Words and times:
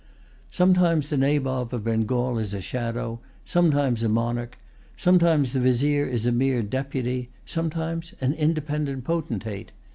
Sometimes 0.49 1.11
the 1.11 1.15
Nabob 1.17 1.75
of 1.75 1.83
Bengal 1.83 2.39
is 2.39 2.55
a 2.55 2.59
shadow, 2.59 3.19
sometimes 3.45 4.01
a 4.01 4.09
monarch. 4.09 4.57
Sometimes 4.97 5.53
the 5.53 5.59
Vizier 5.59 6.07
is 6.07 6.25
a 6.25 6.31
mere 6.31 6.63
deputy, 6.63 7.29
sometimes 7.45 8.15
an 8.19 8.33
independent 8.33 9.03
potentate. 9.03 9.73